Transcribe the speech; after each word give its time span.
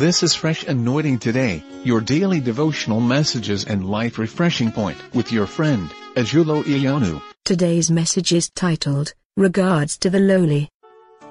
This 0.00 0.22
is 0.22 0.34
Fresh 0.34 0.64
Anointing 0.64 1.18
Today, 1.18 1.62
your 1.84 2.00
daily 2.00 2.40
devotional 2.40 3.00
messages 3.00 3.66
and 3.66 3.84
life 3.84 4.16
refreshing 4.16 4.72
point 4.72 4.96
with 5.14 5.30
your 5.30 5.46
friend, 5.46 5.90
Ajulo 6.16 6.62
Iyonu. 6.62 7.20
Today's 7.44 7.90
message 7.90 8.32
is 8.32 8.48
titled, 8.48 9.12
Regards 9.36 9.98
to 9.98 10.08
the 10.08 10.18
Lowly. 10.18 10.70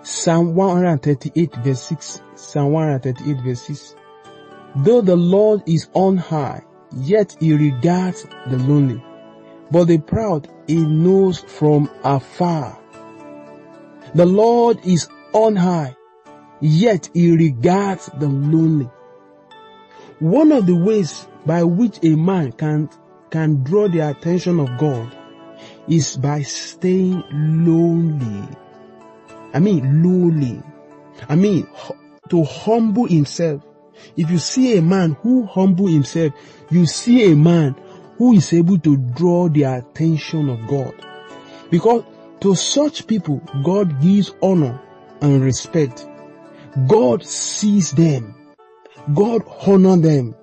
Psalm 0.04 0.54
138 0.54 1.55
verse 1.66 1.82
6. 1.82 2.21
Psalm 2.36 2.71
138 2.71 3.43
verse 3.43 3.61
6. 3.63 3.95
Though 4.75 5.01
the 5.01 5.15
Lord 5.15 5.63
is 5.65 5.89
on 5.95 6.17
high, 6.17 6.63
yet 6.95 7.36
he 7.39 7.55
regards 7.55 8.27
the 8.51 8.57
lonely. 8.59 9.04
But 9.71 9.86
the 9.86 9.97
proud 9.97 10.47
he 10.67 10.75
knows 10.75 11.39
from 11.39 11.89
afar. 12.04 12.77
The 14.13 14.27
Lord 14.27 14.77
is 14.86 15.09
on 15.33 15.55
high, 15.55 15.95
yet 16.62 17.10
he 17.14 17.32
regards 17.32 18.09
the 18.20 18.27
lonely. 18.27 18.90
One 20.20 20.52
of 20.52 20.66
the 20.66 20.76
ways 20.76 21.27
by 21.45 21.63
which 21.63 22.00
a 22.04 22.16
man 22.16 22.52
can, 22.52 22.90
can 23.30 23.63
draw 23.63 23.88
the 23.88 24.09
attention 24.09 24.59
of 24.59 24.77
God 24.77 25.16
is 25.88 26.17
by 26.17 26.41
staying 26.41 27.23
lonely. 27.31 28.48
I 29.53 29.59
mean, 29.59 30.03
lowly. 30.03 30.62
I 31.27 31.36
mean, 31.36 31.67
to 32.30 32.44
humble 32.44 33.05
himself. 33.05 33.64
If 34.16 34.30
you 34.30 34.38
see 34.38 34.78
a 34.78 34.81
man 34.81 35.17
who 35.22 35.45
humble 35.45 35.88
himself, 35.88 36.34
you 36.70 36.86
see 36.86 37.31
a 37.31 37.36
man 37.36 37.76
who 38.17 38.34
is 38.34 38.53
able 38.53 38.78
to 38.80 38.98
draw 38.98 39.50
the 39.50 39.64
attention 39.64 40.50
of 40.50 40.67
God. 40.67 40.94
Because 41.70 42.03
to 42.41 42.55
such 42.55 43.08
people, 43.08 43.41
God 43.64 44.02
gives 44.02 44.34
honor 44.41 44.80
and 45.22 45.41
respect. 45.44 46.09
God 46.88 47.26
sees 47.26 47.91
them. 47.91 48.36
God 49.14 49.44
honor 49.66 49.98
them. 49.98 50.36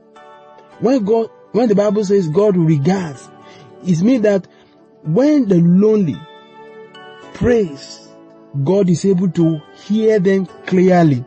When 0.80 1.04
God, 1.04 1.30
when 1.52 1.68
the 1.68 1.74
Bible 1.74 2.04
says 2.04 2.28
God 2.28 2.56
regards, 2.56 3.28
it 3.84 4.00
means 4.02 4.22
that 4.22 4.46
when 5.02 5.48
the 5.48 5.60
lonely 5.60 6.16
praise, 7.34 8.08
God 8.64 8.88
is 8.88 9.04
able 9.04 9.30
to 9.30 9.60
hear 9.84 10.18
them 10.18 10.46
clearly, 10.66 11.24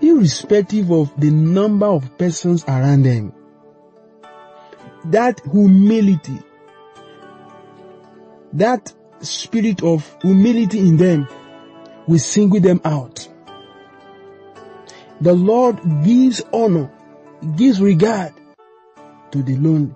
irrespective 0.00 0.90
of 0.90 1.18
the 1.20 1.30
number 1.30 1.86
of 1.86 2.16
persons 2.18 2.64
around 2.64 3.02
them. 3.02 3.32
That 5.06 5.40
humility, 5.50 6.38
that 8.52 8.92
spirit 9.20 9.82
of 9.82 10.16
humility 10.22 10.78
in 10.78 10.96
them 10.96 11.26
will 12.06 12.18
single 12.18 12.60
them 12.60 12.80
out. 12.84 13.28
The 15.20 15.34
Lord 15.34 15.80
gives 16.04 16.42
honor, 16.52 16.90
gives 17.56 17.80
regard 17.80 18.32
to 19.32 19.42
the 19.42 19.56
lonely. 19.56 19.94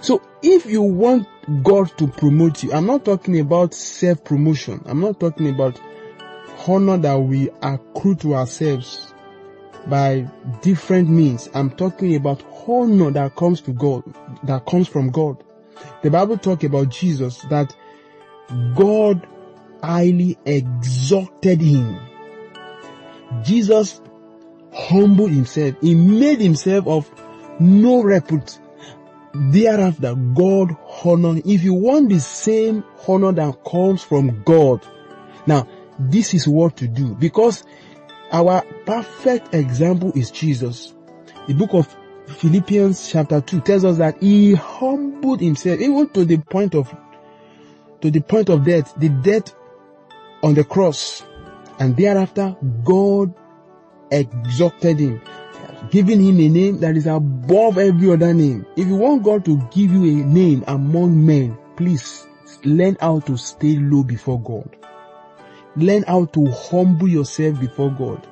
So 0.00 0.22
if 0.42 0.66
you 0.66 0.82
want 0.82 1.28
God 1.62 1.96
to 1.98 2.06
promote 2.06 2.62
you, 2.62 2.72
I'm 2.72 2.86
not 2.86 3.04
talking 3.04 3.38
about 3.40 3.74
self-promotion. 3.74 4.82
I'm 4.86 5.00
not 5.00 5.20
talking 5.20 5.50
about 5.50 5.80
honor 6.66 6.96
that 6.98 7.16
we 7.16 7.50
accrue 7.62 8.14
to 8.16 8.34
ourselves 8.34 9.12
by 9.86 10.26
different 10.62 11.08
means. 11.08 11.48
I'm 11.54 11.70
talking 11.70 12.16
about 12.16 12.42
honor 12.66 13.10
that 13.10 13.36
comes 13.36 13.60
to 13.62 13.72
God, 13.72 14.04
that 14.44 14.64
comes 14.66 14.88
from 14.88 15.10
God. 15.10 15.42
The 16.02 16.10
Bible 16.10 16.38
talk 16.38 16.64
about 16.64 16.88
Jesus 16.88 17.42
that 17.50 17.74
God 18.74 19.26
highly 19.82 20.38
exalted 20.44 21.60
him. 21.60 22.00
Jesus 23.42 24.00
humbled 24.72 25.30
himself. 25.30 25.74
He 25.80 25.94
made 25.94 26.40
himself 26.40 26.86
of 26.86 27.10
no 27.60 28.02
repute. 28.02 28.58
Thereafter, 29.32 30.14
God 30.14 30.76
honored. 31.04 31.46
If 31.46 31.62
you 31.62 31.74
want 31.74 32.08
the 32.08 32.20
same 32.20 32.84
honor 33.06 33.32
that 33.32 33.64
comes 33.64 34.02
from 34.02 34.42
God, 34.42 34.84
now 35.46 35.68
this 35.98 36.34
is 36.34 36.48
what 36.48 36.76
to 36.78 36.88
do 36.88 37.14
because 37.14 37.64
our 38.32 38.62
perfect 38.86 39.54
example 39.54 40.12
is 40.14 40.30
Jesus. 40.30 40.94
The 41.46 41.54
book 41.54 41.74
of 41.74 41.96
Philippians 42.26 43.10
chapter 43.10 43.40
2 43.40 43.60
tells 43.60 43.84
us 43.84 43.98
that 43.98 44.22
he 44.22 44.54
humbled 44.54 45.40
himself 45.40 45.80
even 45.80 46.08
to 46.10 46.24
the 46.24 46.38
point 46.38 46.74
of 46.74 46.94
to 48.00 48.10
the 48.10 48.20
point 48.20 48.48
of 48.48 48.64
death, 48.64 48.94
the 48.96 49.08
death 49.08 49.54
on 50.42 50.54
the 50.54 50.64
cross. 50.64 51.22
And 51.80 51.96
thereafter, 51.96 52.54
God 52.84 53.34
exalted 54.10 55.00
him, 55.00 55.22
giving 55.90 56.20
him 56.20 56.38
a 56.38 56.48
name 56.48 56.78
that 56.80 56.94
is 56.94 57.06
above 57.06 57.78
every 57.78 58.12
other 58.12 58.34
name. 58.34 58.66
If 58.76 58.86
you 58.86 58.96
want 58.96 59.22
God 59.22 59.46
to 59.46 59.56
give 59.72 59.90
you 59.90 60.04
a 60.04 60.24
name 60.26 60.62
among 60.66 61.24
men, 61.24 61.56
please 61.76 62.26
learn 62.64 62.98
how 63.00 63.20
to 63.20 63.36
stay 63.38 63.76
low 63.76 64.02
before 64.02 64.40
God. 64.42 64.76
Learn 65.76 66.02
how 66.02 66.26
to 66.26 66.50
humble 66.50 67.08
yourself 67.08 67.58
before 67.58 67.90
God. 67.90 68.26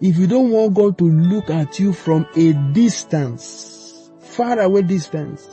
If 0.00 0.16
you 0.16 0.26
don't 0.26 0.50
want 0.50 0.74
God 0.74 0.96
to 0.98 1.04
look 1.04 1.50
at 1.50 1.78
you 1.78 1.92
from 1.92 2.26
a 2.36 2.52
distance, 2.72 4.10
far 4.20 4.60
away 4.60 4.82
distance, 4.82 5.46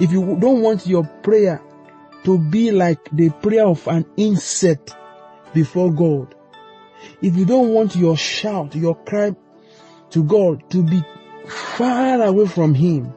if 0.00 0.12
you 0.12 0.38
don't 0.40 0.62
want 0.62 0.86
your 0.86 1.04
prayer 1.22 1.60
to 2.24 2.38
be 2.38 2.70
like 2.70 3.04
the 3.12 3.28
prayer 3.28 3.66
of 3.66 3.86
an 3.88 4.06
insect 4.16 4.94
before 5.52 5.92
God, 5.92 6.34
if 7.20 7.36
you 7.36 7.44
don't 7.44 7.70
want 7.70 7.96
your 7.96 8.16
shout, 8.16 8.74
your 8.74 8.94
cry 8.94 9.34
to 10.10 10.24
God 10.24 10.68
to 10.70 10.82
be 10.82 11.02
far 11.46 12.22
away 12.22 12.46
from 12.46 12.74
Him, 12.74 13.12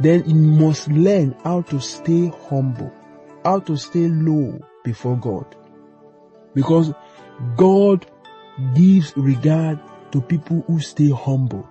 then 0.00 0.28
you 0.28 0.34
must 0.34 0.88
learn 0.88 1.34
how 1.42 1.62
to 1.62 1.80
stay 1.80 2.30
humble, 2.48 2.92
how 3.44 3.60
to 3.60 3.76
stay 3.76 4.08
low 4.08 4.60
before 4.84 5.16
God. 5.16 5.56
Because 6.54 6.92
God 7.56 8.06
gives 8.74 9.16
regard 9.16 9.80
to 10.12 10.20
people 10.20 10.64
who 10.66 10.80
stay 10.80 11.10
humble. 11.10 11.68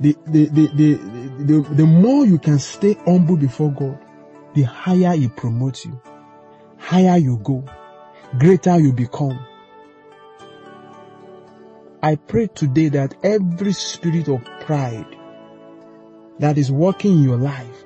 The, 0.00 0.16
the, 0.26 0.46
the, 0.46 0.66
the, 1.44 1.74
the, 1.74 1.84
more 1.84 2.24
you 2.24 2.38
can 2.38 2.60
stay 2.60 2.94
humble 3.04 3.36
before 3.36 3.72
God, 3.72 3.98
the 4.58 4.64
higher 4.64 5.14
He 5.16 5.28
promotes 5.28 5.84
you, 5.84 6.00
higher 6.78 7.16
you 7.16 7.36
go, 7.44 7.64
greater 8.38 8.76
you 8.80 8.92
become. 8.92 9.38
I 12.02 12.16
pray 12.16 12.48
today 12.48 12.88
that 12.88 13.14
every 13.22 13.72
spirit 13.72 14.26
of 14.26 14.44
pride 14.62 15.14
that 16.40 16.58
is 16.58 16.72
working 16.72 17.18
in 17.18 17.22
your 17.22 17.36
life, 17.36 17.84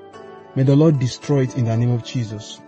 may 0.54 0.62
the 0.62 0.74
Lord 0.74 0.98
destroy 0.98 1.42
it 1.42 1.58
in 1.58 1.66
the 1.66 1.76
name 1.76 1.90
of 1.90 2.04
Jesus. 2.04 2.58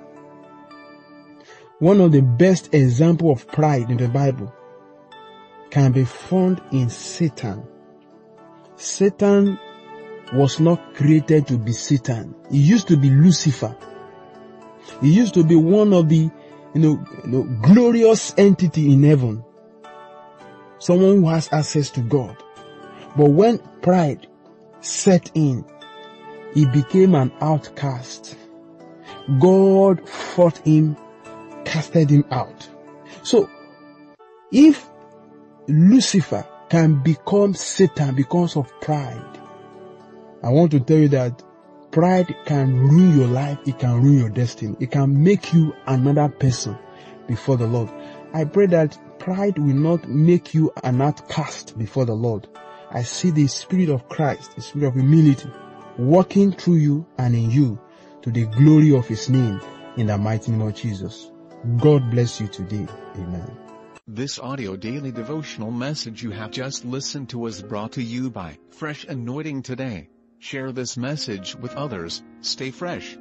One 1.79 2.03
of 2.03 2.13
the 2.13 2.21
best 2.21 2.75
example 2.75 3.33
of 3.33 3.49
pride 3.49 3.91
in 3.91 3.97
the 3.97 4.09
Bible 4.09 4.55
can 5.71 5.93
be 5.93 6.05
found 6.05 6.61
in 6.73 6.91
Satan. 6.91 7.67
Satan 8.77 9.59
was 10.35 10.61
not 10.61 10.95
created 10.95 11.47
to 11.47 11.57
be 11.57 11.73
Satan. 11.73 12.35
He 12.51 12.59
used 12.59 12.89
to 12.89 12.99
be 12.99 13.09
Lucifer. 13.09 13.75
He 15.01 15.13
used 15.13 15.35
to 15.35 15.45
be 15.45 15.57
one 15.57 15.93
of 15.93 16.09
the, 16.09 16.31
you 16.75 16.81
know, 16.81 17.05
you 17.25 17.31
know, 17.31 17.43
glorious 17.63 18.35
entity 18.37 18.93
in 18.93 19.03
heaven. 19.03 19.45
Someone 20.79 21.23
who 21.23 21.29
has 21.29 21.53
access 21.53 21.91
to 21.91 22.01
God. 22.01 22.37
But 23.17 23.31
when 23.31 23.59
pride 23.81 24.27
set 24.81 25.31
in, 25.35 25.65
he 26.53 26.67
became 26.67 27.15
an 27.15 27.33
outcast. 27.41 28.37
God 29.41 30.09
fought 30.09 30.59
him, 30.59 30.97
casted 31.65 32.11
him 32.11 32.25
out. 32.31 32.69
So, 33.23 33.49
if 34.53 34.89
Lucifer 35.69 36.47
can 36.69 37.03
become 37.03 37.55
Satan 37.55 38.15
because 38.15 38.57
of 38.57 38.71
pride, 38.81 39.41
I 40.43 40.51
want 40.51 40.71
to 40.73 40.81
tell 40.81 40.99
you 40.99 41.09
that 41.09 41.43
pride 41.95 42.35
can 42.45 42.77
ruin 42.77 43.17
your 43.17 43.29
life. 43.29 43.57
It 43.67 43.79
can 43.79 44.03
ruin 44.03 44.19
your 44.19 44.29
destiny. 44.29 44.77
It 44.81 44.91
can 44.91 45.23
make 45.23 45.55
you 45.55 45.73
another 45.87 46.29
person 46.29 46.77
before 47.29 47.57
the 47.57 47.69
Lord. 47.69 47.89
I 48.33 48.47
pray 48.47 48.67
that 48.67 48.99
pride 49.21 49.59
will 49.59 49.77
not 49.77 50.09
make 50.09 50.55
you 50.55 50.73
an 50.83 51.01
outcast 51.01 51.79
before 51.79 52.05
the 52.05 52.15
Lord. 52.15 52.49
I 52.91 53.05
see 53.05 53.31
the 53.31 53.47
Spirit 53.47 53.91
of 53.91 54.09
Christ, 54.09 54.57
the 54.57 54.63
Spirit 54.63 54.89
of 54.89 54.95
humility, 54.95 55.49
working 55.97 56.51
through 56.51 56.79
you 56.79 57.07
and 57.17 57.33
in 57.37 57.49
you 57.53 57.81
to 58.23 58.31
the 58.33 58.47
glory 58.47 58.93
of 58.93 59.07
His 59.07 59.31
name 59.31 59.61
in 59.97 60.09
the 60.09 60.19
mighty 60.19 60.51
name 60.51 60.63
of 60.63 60.75
Jesus. 60.75 61.31
God 61.77 62.11
bless 62.11 62.41
you 62.41 62.49
today. 62.49 62.89
Amen. 63.15 63.57
This 64.09 64.41
audio 64.41 64.75
daily 64.75 65.13
devotional 65.13 65.71
message 65.71 66.25
you 66.25 66.33
have 66.33 66.51
just 66.51 66.85
listened 66.85 67.29
to 67.29 67.39
was 67.39 67.63
brought 67.63 67.93
to 67.93 68.03
you 68.03 68.31
by 68.31 68.59
Fresh 68.73 69.05
Anointing 69.05 69.63
Today. 69.63 70.09
Share 70.45 70.73
this 70.73 70.99
message 70.99 71.57
with 71.57 71.75
others. 71.75 72.23
Stay 72.43 72.71
fresh. 72.71 73.17